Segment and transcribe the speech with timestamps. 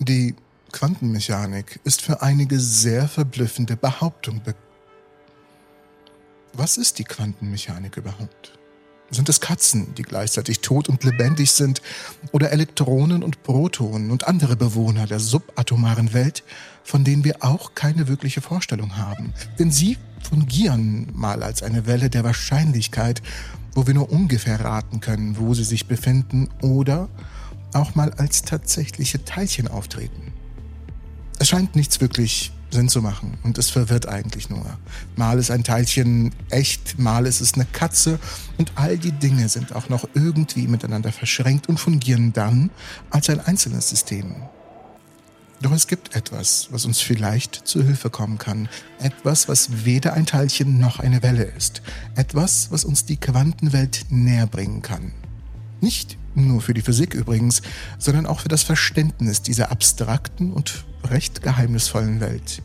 [0.00, 0.36] Die
[0.70, 4.54] Quantenmechanik ist für einige sehr verblüffende Behauptungen be
[6.52, 8.56] Was ist die Quantenmechanik überhaupt?
[9.10, 11.82] Sind es Katzen, die gleichzeitig tot und lebendig sind,
[12.30, 16.44] oder Elektronen und Protonen und andere Bewohner der subatomaren Welt,
[16.84, 19.32] von denen wir auch keine wirkliche Vorstellung haben?
[19.58, 23.20] Denn sie fungieren mal als eine Welle der Wahrscheinlichkeit,
[23.72, 27.08] wo wir nur ungefähr raten können, wo sie sich befinden, oder
[27.72, 30.32] auch mal als tatsächliche Teilchen auftreten.
[31.38, 34.64] Es scheint nichts wirklich Sinn zu machen und es verwirrt eigentlich nur.
[35.16, 38.18] Mal ist ein Teilchen echt, mal ist es eine Katze
[38.58, 42.70] und all die Dinge sind auch noch irgendwie miteinander verschränkt und fungieren dann
[43.10, 44.36] als ein einzelnes System.
[45.60, 48.68] Doch es gibt etwas, was uns vielleicht zu Hilfe kommen kann.
[49.00, 51.82] Etwas, was weder ein Teilchen noch eine Welle ist.
[52.14, 55.12] Etwas, was uns die Quantenwelt näher bringen kann.
[55.80, 57.62] Nicht nur für die Physik übrigens,
[57.98, 62.62] sondern auch für das Verständnis dieser abstrakten und recht geheimnisvollen Welt.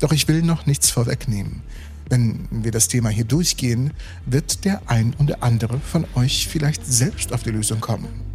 [0.00, 1.62] Doch ich will noch nichts vorwegnehmen.
[2.08, 3.92] Wenn wir das Thema hier durchgehen,
[4.26, 8.29] wird der ein oder andere von euch vielleicht selbst auf die Lösung kommen.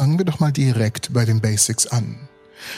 [0.00, 2.16] Fangen wir doch mal direkt bei den Basics an.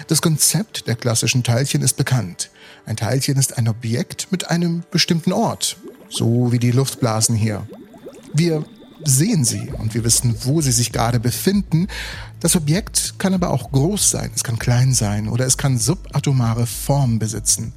[0.09, 2.51] Das Konzept der klassischen Teilchen ist bekannt.
[2.85, 5.77] Ein Teilchen ist ein Objekt mit einem bestimmten Ort,
[6.09, 7.65] so wie die Luftblasen hier.
[8.35, 8.65] Wir
[9.05, 11.87] sehen sie und wir wissen, wo sie sich gerade befinden.
[12.41, 16.67] Das Objekt kann aber auch groß sein, es kann klein sein oder es kann subatomare
[16.67, 17.73] Form besitzen.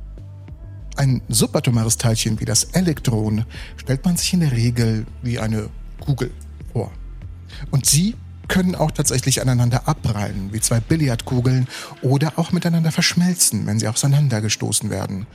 [0.95, 3.45] Ein subatomares Teilchen wie das Elektron
[3.77, 6.31] stellt man sich in der Regel wie eine Kugel
[6.73, 6.91] vor.
[7.69, 8.15] Und sie
[8.47, 11.67] können auch tatsächlich aneinander abprallen, wie zwei Billardkugeln,
[12.01, 15.27] oder auch miteinander verschmelzen, wenn sie auseinandergestoßen werden.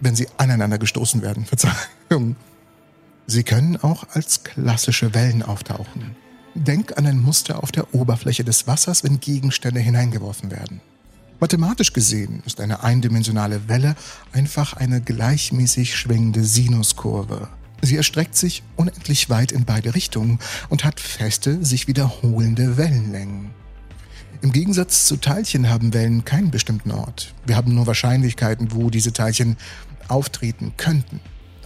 [0.00, 1.44] Wenn sie aneinander gestoßen werden,
[2.08, 2.36] Verzeihung.
[3.26, 6.16] Sie können auch als klassische Wellen auftauchen.
[6.54, 10.80] Denk an ein Muster auf der Oberfläche des Wassers, wenn Gegenstände hineingeworfen werden.
[11.40, 13.94] Mathematisch gesehen ist eine eindimensionale Welle
[14.32, 17.48] einfach eine gleichmäßig schwingende Sinuskurve.
[17.82, 23.50] Sie erstreckt sich unendlich weit in beide Richtungen und hat feste, sich wiederholende Wellenlängen.
[24.40, 27.34] Im Gegensatz zu Teilchen haben Wellen keinen bestimmten Ort.
[27.46, 29.56] Wir haben nur Wahrscheinlichkeiten, wo diese Teilchen
[30.06, 31.20] auftreten könnten.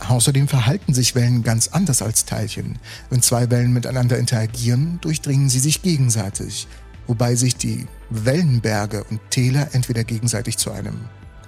[0.09, 2.79] Außerdem verhalten sich Wellen ganz anders als Teilchen.
[3.11, 6.67] Wenn zwei Wellen miteinander interagieren, durchdringen sie sich gegenseitig,
[7.07, 10.97] wobei sich die Wellenberge und Täler entweder gegenseitig zu einem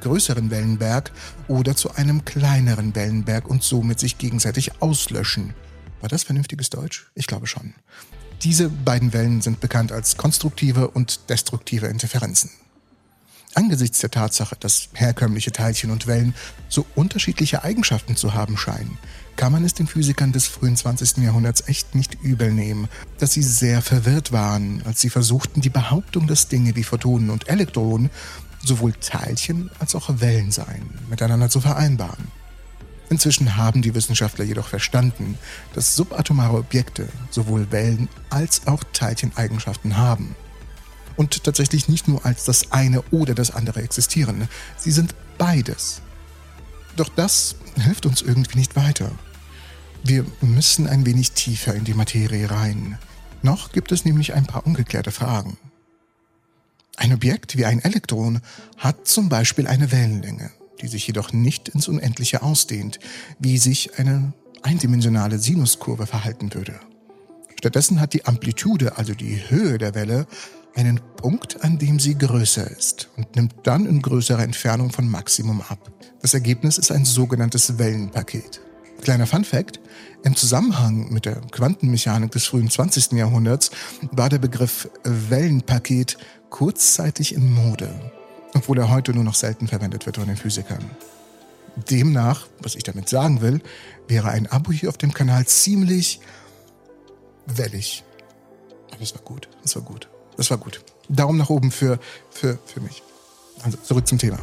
[0.04, 1.10] größeren Wellenberg
[1.48, 5.54] oder zu einem kleineren Wellenberg und somit sich gegenseitig auslöschen.
[6.00, 7.10] War das vernünftiges Deutsch?
[7.14, 7.74] Ich glaube schon.
[8.42, 12.50] Diese beiden Wellen sind bekannt als konstruktive und destruktive Interferenzen.
[13.54, 16.34] Angesichts der Tatsache, dass herkömmliche Teilchen und Wellen
[16.68, 18.98] so unterschiedliche Eigenschaften zu haben scheinen,
[19.36, 21.18] kann man es den Physikern des frühen 20.
[21.18, 22.88] Jahrhunderts echt nicht übel nehmen,
[23.18, 27.48] dass sie sehr verwirrt waren, als sie versuchten, die Behauptung, dass Dinge wie Photonen und
[27.48, 28.10] Elektronen
[28.66, 32.28] sowohl Teilchen als auch Wellen seien, miteinander zu vereinbaren.
[33.10, 35.38] Inzwischen haben die Wissenschaftler jedoch verstanden,
[35.74, 40.34] dass subatomare Objekte sowohl Wellen als auch Teilcheneigenschaften haben.
[41.16, 46.00] Und tatsächlich nicht nur als das eine oder das andere existieren, sie sind beides.
[46.96, 49.10] Doch das hilft uns irgendwie nicht weiter.
[50.02, 52.98] Wir müssen ein wenig tiefer in die Materie rein.
[53.42, 55.56] Noch gibt es nämlich ein paar ungeklärte Fragen.
[56.96, 58.40] Ein Objekt wie ein Elektron
[58.78, 60.50] hat zum Beispiel eine Wellenlänge,
[60.80, 63.00] die sich jedoch nicht ins Unendliche ausdehnt,
[63.38, 64.32] wie sich eine
[64.62, 66.78] eindimensionale Sinuskurve verhalten würde.
[67.58, 70.26] Stattdessen hat die Amplitude, also die Höhe der Welle,
[70.74, 75.62] einen Punkt, an dem sie größer ist und nimmt dann in größerer Entfernung von Maximum
[75.62, 75.90] ab.
[76.20, 78.60] Das Ergebnis ist ein sogenanntes Wellenpaket.
[79.04, 79.80] Kleiner Fun fact,
[80.22, 83.12] im Zusammenhang mit der Quantenmechanik des frühen 20.
[83.12, 83.70] Jahrhunderts
[84.12, 86.16] war der Begriff Wellenpaket
[86.48, 87.90] kurzzeitig in Mode,
[88.54, 90.90] obwohl er heute nur noch selten verwendet wird von den Physikern.
[91.90, 93.60] Demnach, was ich damit sagen will,
[94.08, 96.20] wäre ein Abo hier auf dem Kanal ziemlich
[97.44, 98.04] wellig.
[98.90, 100.08] Aber es war gut, es war gut,
[100.38, 100.82] es war gut.
[101.10, 101.98] Daumen nach oben für,
[102.30, 103.02] für, für mich.
[103.62, 104.38] Also zurück zum Thema.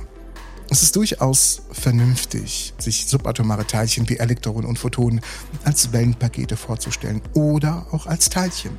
[0.72, 5.20] Es ist durchaus vernünftig, sich subatomare Teilchen wie Elektronen und Photonen
[5.66, 8.78] als Wellenpakete vorzustellen oder auch als Teilchen.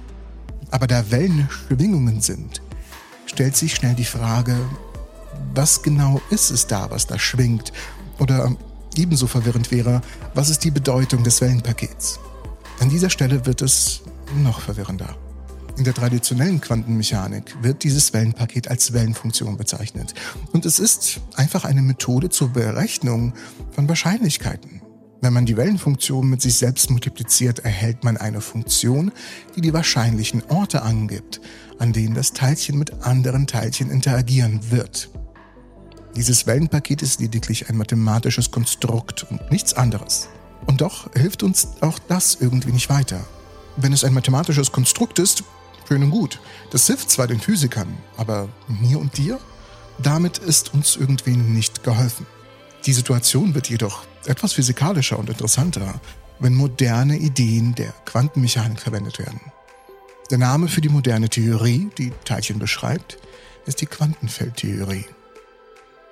[0.70, 2.62] Aber da Wellen Schwingungen sind,
[3.26, 4.56] stellt sich schnell die Frage,
[5.52, 7.74] was genau ist es da, was da schwingt?
[8.18, 8.56] Oder
[8.96, 10.00] ebenso verwirrend wäre,
[10.32, 12.18] was ist die Bedeutung des Wellenpakets?
[12.80, 14.00] An dieser Stelle wird es
[14.42, 15.14] noch verwirrender.
[15.78, 20.12] In der traditionellen Quantenmechanik wird dieses Wellenpaket als Wellenfunktion bezeichnet.
[20.52, 23.32] Und es ist einfach eine Methode zur Berechnung
[23.70, 24.82] von Wahrscheinlichkeiten.
[25.22, 29.12] Wenn man die Wellenfunktion mit sich selbst multipliziert, erhält man eine Funktion,
[29.56, 31.40] die die wahrscheinlichen Orte angibt,
[31.78, 35.10] an denen das Teilchen mit anderen Teilchen interagieren wird.
[36.16, 40.28] Dieses Wellenpaket ist lediglich ein mathematisches Konstrukt und nichts anderes.
[40.66, 43.24] Und doch hilft uns auch das irgendwie nicht weiter.
[43.76, 45.44] Wenn es ein mathematisches Konstrukt ist,
[45.92, 46.40] schön und gut.
[46.70, 49.38] Das hilft zwar den Physikern, aber mir und dir?
[49.98, 52.24] Damit ist uns irgendwie nicht geholfen.
[52.86, 56.00] Die Situation wird jedoch etwas physikalischer und interessanter,
[56.38, 59.40] wenn moderne Ideen der Quantenmechanik verwendet werden.
[60.30, 63.18] Der Name für die moderne Theorie, die Teilchen beschreibt,
[63.66, 65.04] ist die Quantenfeldtheorie.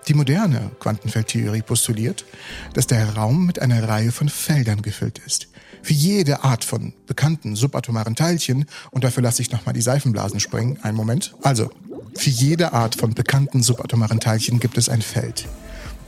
[0.08, 2.26] Die moderne Quantenfeldtheorie postuliert,
[2.74, 5.48] dass der Raum mit einer Reihe von Feldern gefüllt ist.
[5.82, 10.78] Für jede Art von bekannten subatomaren Teilchen, und dafür lasse ich nochmal die Seifenblasen springen,
[10.82, 11.34] einen Moment.
[11.42, 11.70] Also,
[12.16, 15.48] für jede Art von bekannten subatomaren Teilchen gibt es ein Feld.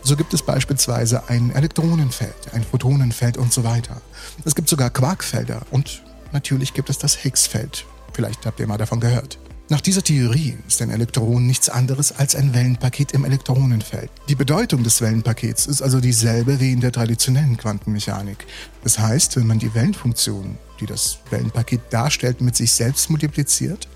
[0.03, 4.01] So gibt es beispielsweise ein Elektronenfeld, ein Photonenfeld und so weiter.
[4.45, 6.03] Es gibt sogar Quarkfelder und
[6.33, 7.87] natürlich gibt es das Higgsfeld.
[8.13, 9.39] Vielleicht habt ihr mal davon gehört.
[9.73, 14.11] Nach dieser Theorie ist ein Elektron nichts anderes als ein Wellenpaket im Elektronenfeld.
[14.29, 18.47] Die Bedeutung des Wellenpakets ist also dieselbe wie in der traditionellen Quantenmechanik.
[18.85, 23.89] Das heißt, wenn man die Wellenfunktion, die das Wellenpaket darstellt, mit sich selbst multipliziert,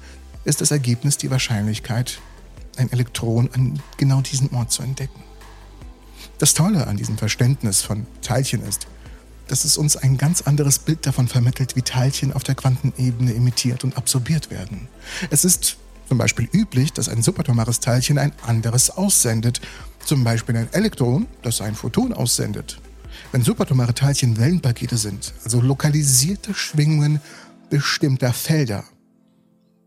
[0.46, 2.20] ist das Ergebnis die Wahrscheinlichkeit,
[2.78, 5.22] ein Elektron an genau diesem Ort zu entdecken.
[6.38, 8.86] Das Tolle an diesem Verständnis von Teilchen ist,
[9.48, 13.84] dass es uns ein ganz anderes Bild davon vermittelt, wie Teilchen auf der Quantenebene emittiert
[13.84, 14.88] und absorbiert werden.
[15.30, 15.76] Es ist
[16.08, 19.60] zum Beispiel üblich, dass ein subatomares Teilchen ein anderes aussendet,
[20.04, 22.80] zum Beispiel ein Elektron, das ein Photon aussendet.
[23.32, 27.20] Wenn subatomare Teilchen Wellenpakete sind, also lokalisierte Schwingungen
[27.70, 28.84] bestimmter Felder,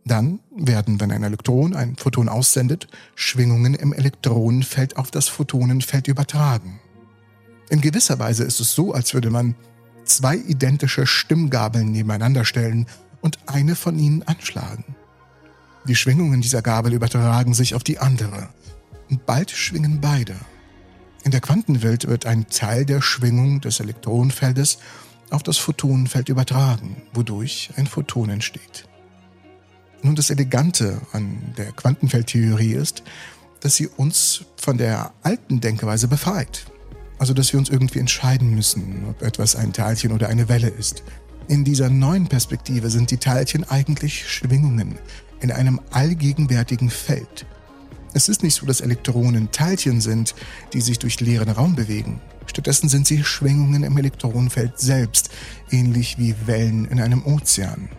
[0.06, 6.79] dann werden, wenn ein Elektron ein Photon aussendet, Schwingungen im Elektronenfeld auf das Photonenfeld übertragen.
[7.69, 9.56] In gewisser Weise ist es so, als würde man
[10.04, 12.88] zwei identische Stimmgabeln nebeneinander stellen
[13.21, 14.95] und eine von ihnen anschlagen.
[15.86, 18.50] Die Schwingungen dieser Gabel übertragen sich auf die andere
[19.10, 20.36] und bald schwingen beide.
[21.24, 24.80] In der Quantenwelt wird ein Teil der Schwingung des Elektronenfeldes
[25.30, 28.86] auf das Photonenfeld übertragen, wodurch ein Photon entsteht.
[30.01, 33.04] Nun, das Elegante an der Quantenfeldtheorie ist,
[33.60, 36.66] dass sie uns von der alten Denkweise befreit.
[37.19, 41.04] Also, dass wir uns irgendwie entscheiden müssen, ob etwas ein Teilchen oder eine Welle ist.
[41.50, 44.98] In dieser neuen Perspektive sind die Teilchen eigentlich Schwingungen
[45.42, 47.45] in einem allgegenwärtigen Feld.
[48.13, 50.33] Es ist nicht so, dass Elektronen Teilchen sind,
[50.74, 52.21] die sich durch leeren Raum bewegen.
[52.48, 55.30] Stattdessen sind sie Schwingungen im Elektronenfeld selbst,
[55.69, 57.89] ähnlich wie Wellen in einem Ozean.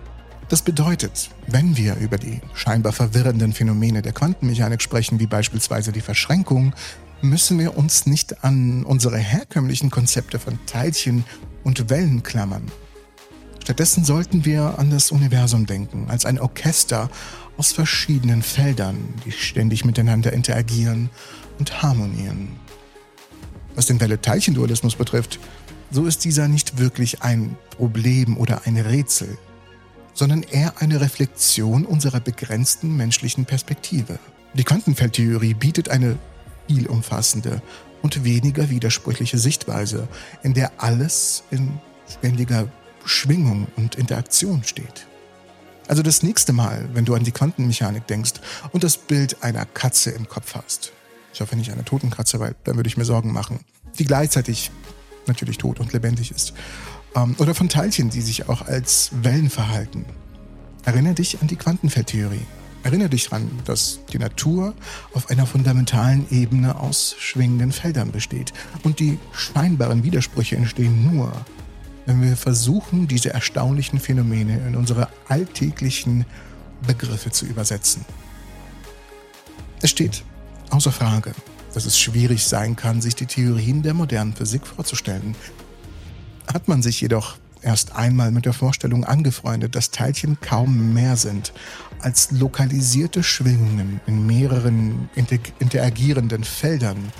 [0.48, 6.00] Das bedeutet, wenn wir über die scheinbar verwirrenden Phänomene der Quantenmechanik sprechen, wie beispielsweise die
[6.00, 6.74] Verschränkung,
[7.22, 11.24] müssen wir uns nicht an unsere herkömmlichen Konzepte von Teilchen
[11.64, 12.70] und Wellen klammern.
[13.62, 17.10] Stattdessen sollten wir an das Universum denken, als ein Orchester
[17.56, 21.10] aus verschiedenen Feldern, die ständig miteinander interagieren
[21.58, 22.48] und harmonieren.
[23.74, 25.38] Was den Welle-Teilchen-Dualismus betrifft,
[25.90, 29.36] so ist dieser nicht wirklich ein Problem oder ein Rätsel,
[30.14, 34.18] sondern eher eine Reflexion unserer begrenzten menschlichen Perspektive.
[34.54, 36.18] Die Quantenfeldtheorie bietet eine
[36.70, 37.62] viel umfassende
[38.00, 40.06] und weniger widersprüchliche Sichtweise,
[40.44, 42.68] in der alles in ständiger
[43.04, 45.06] Schwingung und Interaktion steht.
[45.88, 48.34] Also das nächste Mal, wenn du an die Quantenmechanik denkst
[48.70, 50.92] und das Bild einer Katze im Kopf hast,
[51.34, 53.58] ich hoffe nicht einer toten Katze, weil dann würde ich mir Sorgen machen,
[53.98, 54.70] die gleichzeitig
[55.26, 56.52] natürlich tot und lebendig ist,
[57.16, 60.04] ähm, oder von Teilchen, die sich auch als Wellen verhalten,
[60.84, 62.46] erinnere dich an die Quantenfeldtheorie.
[62.82, 64.74] Erinnere dich daran, dass die Natur
[65.12, 68.52] auf einer fundamentalen Ebene aus schwingenden Feldern besteht.
[68.82, 71.32] Und die scheinbaren Widersprüche entstehen nur,
[72.06, 76.24] wenn wir versuchen, diese erstaunlichen Phänomene in unsere alltäglichen
[76.86, 78.04] Begriffe zu übersetzen.
[79.82, 80.24] Es steht
[80.70, 81.32] außer Frage,
[81.74, 85.36] dass es schwierig sein kann, sich die Theorien der modernen Physik vorzustellen.
[86.52, 91.52] Hat man sich jedoch erst einmal mit der Vorstellung angefreundet, dass Teilchen kaum mehr sind
[92.00, 95.08] als lokalisierte Schwingungen in mehreren
[95.58, 97.12] interagierenden Feldern,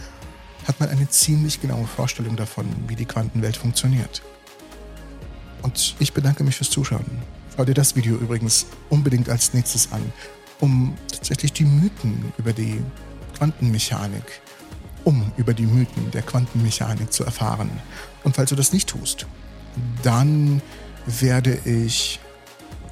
[0.67, 4.23] hat man eine ziemlich genaue Vorstellung davon, wie die Quantenwelt funktioniert.
[5.63, 7.05] Und ich bedanke mich fürs Zuschauen.
[7.55, 10.01] Schau dir das Video übrigens unbedingt als nächstes an,
[10.61, 12.81] um tatsächlich die Mythen über die
[13.37, 14.41] Quantenmechanik,
[15.05, 17.71] um über die Mythen der Quantenmechanik zu erfahren.
[18.25, 19.27] Und falls du das nicht tust,
[20.03, 20.63] dann
[21.07, 22.21] werde ich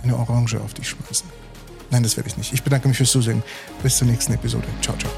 [0.03, 1.29] eine Orange auf dich schmeißen.
[1.91, 2.53] Nein, das werde ich nicht.
[2.53, 3.43] Ich bedanke mich fürs Zusehen.
[3.83, 4.67] Bis zur nächsten Episode.
[4.83, 5.11] Ciao, ciao.